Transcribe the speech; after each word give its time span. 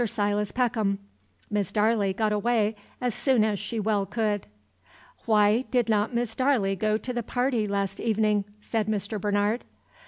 Silas 0.03 0.51
Peckham. 0.51 0.97
Miss 1.51 1.71
Darley 1.71 2.11
got 2.11 2.33
away 2.33 2.75
as 2.99 3.13
soon 3.13 3.43
as 3.43 3.59
she 3.59 3.79
well 3.79 4.07
could. 4.07 4.47
"Why 5.27 5.61
did 5.69 5.89
not 5.89 6.11
Miss 6.11 6.33
Darley 6.35 6.75
go 6.75 6.97
to 6.97 7.13
the 7.13 7.21
party 7.21 7.67
last 7.67 7.99
evening?" 7.99 8.45
said 8.61 8.87
Mr. 8.87 9.21
Bernard. 9.21 9.63